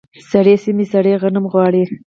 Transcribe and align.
سړې 0.29 0.55
سیمې 0.63 0.85
سړې 0.93 1.13
غنم 1.21 1.45
غواړي. 1.51 1.83